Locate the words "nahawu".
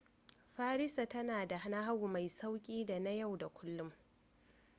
1.69-2.07